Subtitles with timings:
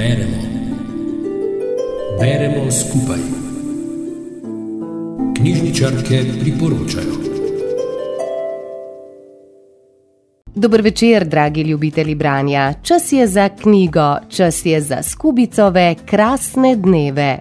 [0.00, 0.36] Beremo.
[2.20, 3.20] Beremo skupaj.
[5.36, 7.14] Knjižničarke priporočajo.
[10.54, 12.72] Dobro večer, dragi ljubitelji branja.
[12.82, 17.38] Čas je za knjigo, čas je za Skubicove krasne dneve.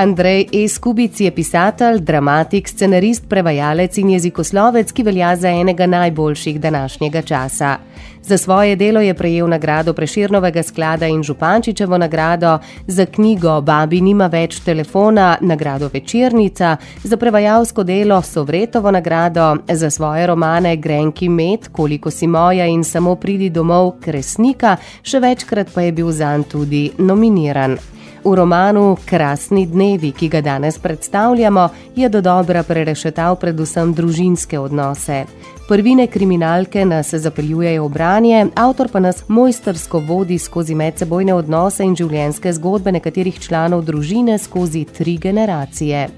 [0.00, 0.68] Andrej E.
[0.68, 7.76] Skubic je pisatelj, dramatik, scenarist, prevajalec in jezikoslovec, ki velja za enega najboljših današnjega časa.
[8.22, 14.26] Za svoje delo je prejel nagrado Preširnovega sklada in Župančičevo nagrado, za knjigo Babi nima
[14.26, 22.10] več telefona, nagrado Večernica, za prevajalsko delo Sovretovo nagrado, za svoje romane Grenki med, Koliko
[22.10, 27.78] si moja in Samo pridi domov, Kresnika, še večkrat pa je bil zanj tudi nominiran.
[28.24, 35.24] V romanu Krasni dnevi, ki ga danes predstavljamo, je do dobra prerešetal predvsem družinske odnose.
[35.68, 41.96] Prvine kriminalke nas zapeljujejo v branje, avtor pa nas mojstersko vodi skozi medsebojne odnose in
[41.96, 46.08] življenjske zgodbe nekaterih članov družine skozi tri generacije.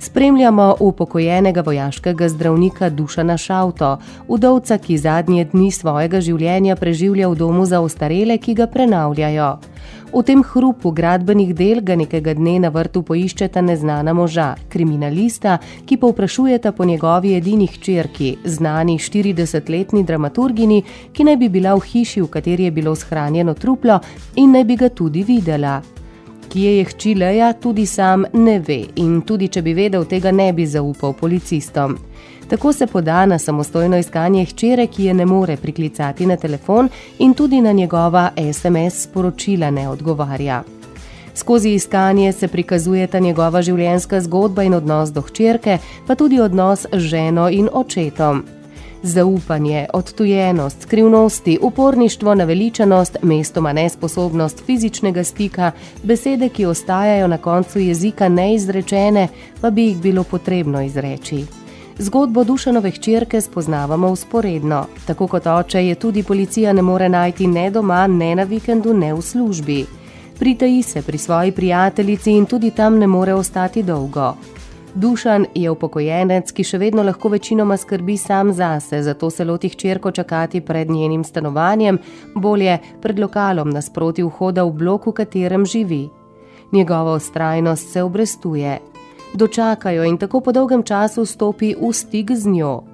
[0.00, 7.66] Spremljamo upokojenega vojaškega zdravnika Dušana Šauto, udovca, ki zadnje dni svojega življenja preživlja v domu
[7.66, 9.50] za ostarele, ki ga prenavljajo.
[10.10, 16.00] V tem hrupu gradbenih del ga nekega dne na vrtu poiščeta neznana moža, kriminalista, ki
[16.02, 20.82] povprašujeta po njegovi edini hčerki, znani 40-letni dramaturgini,
[21.14, 24.00] ki naj bi bila v hiši, v kateri je bilo shranjeno truplo
[24.34, 25.78] in naj bi ga tudi videla.
[26.50, 30.48] Kje je hči Leja, tudi sam ne ve in tudi če bi vedel, tega ne
[30.52, 31.94] bi zaupal policistom.
[32.50, 37.34] Tako se poda na samostojno iskanje hčere, ki je ne more priklicati na telefon in
[37.34, 40.62] tudi na njegova SMS sporočila ne odgovarja.
[41.34, 46.98] Skozi iskanje se prikazujeta njegova življenjska zgodba in odnos do hčerke, pa tudi odnos z
[46.98, 48.42] ženo in očetom.
[49.02, 58.28] Zaupanje, odtujenost, skrivnosti, uporništvo, naveličanost, mestoma nesposobnost fizičnega stika, besede, ki ostajajo na koncu jezika
[58.28, 59.28] neizrečene,
[59.60, 61.44] pa bi jih bilo potrebno izreči.
[61.98, 64.86] Zgodbo Dušanove hčerke spoznavamo usporedno.
[65.06, 69.14] Tako kot oče je tudi policija ne more najti ne doma, ne na vikendu, ne
[69.14, 69.86] v službi.
[70.38, 74.34] Pritaji se pri svoji prijateljici in tudi tam ne more ostati dolgo.
[74.94, 80.10] Dušan je upokojenec, ki še vedno lahko večinoma skrbi sam zase, zato se loti hčerko
[80.10, 81.98] čakati pred njenim stanovanjem,
[82.34, 86.08] bolje pred lokalom nasproti vhoda v blok, v katerem živi.
[86.72, 88.78] Njegova ustrajnost se obrestuje,
[89.34, 92.89] dočakajo in tako po dolgem času stopi v stik z njo.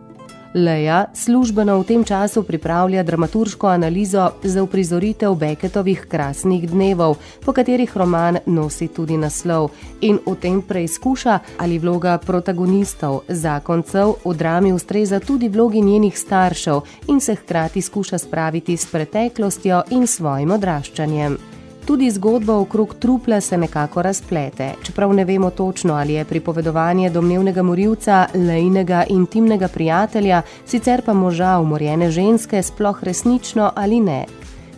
[0.56, 7.96] Leja službeno v tem času pripravlja dramaturško analizo za uprizoritev Beketovih krasnih dnevov, po katerih
[7.96, 9.68] roman nosi tudi naslov,
[10.00, 16.80] in v tem preizkuša, ali vloga protagonistov, zakoncev v drami ustreza tudi vlogi njenih staršev
[17.08, 21.55] in se hkrati skuša spraviti s preteklostjo in svojim odraščanjem.
[21.86, 27.62] Tudi zgodba okrog trupla se nekako razplete, čeprav ne vemo točno, ali je pripovedovanje domnevnega
[27.62, 34.24] morilca, lejnega intimnega prijatelja, sicer pa moža umorjene ženske, sploh resnično ali ne.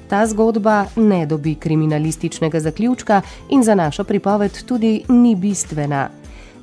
[0.09, 6.09] Ta zgodba ne dobi kriminalističnega zaključka in za našo pripoved tudi ni bistvena.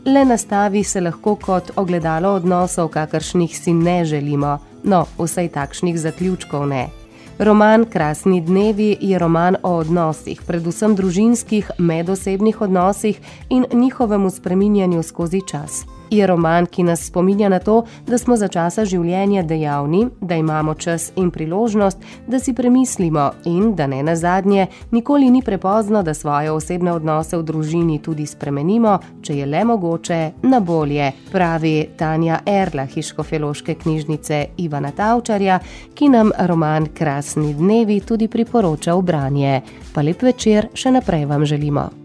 [0.05, 6.67] Le nastavi se lahko kot ogledalo odnosov, kakršnih si ne želimo, no, vsaj takšnih zaključkov
[6.67, 7.04] ne.
[7.39, 13.19] Roman Krasni dnevi je roman o odnosih, predvsem družinskih, medosebnih odnosih
[13.49, 18.47] in njihovemu spreminjanju skozi čas je roman, ki nas spominja na to, da smo za
[18.47, 24.15] časa življenja dejavni, da imamo čas in priložnost, da si premislimo in da ne na
[24.15, 29.63] zadnje, nikoli ni prepozno, da svoje osebne odnose v družini tudi spremenimo, če je le
[29.65, 35.59] mogoče, na bolje, pravi Tanja Erlah iz Škofeloške knjižnice Ivana Tavčarja,
[35.95, 39.61] ki nam roman Krasni dnevi tudi priporoča v branje.
[39.93, 42.04] Pa lep večer še naprej vam želimo.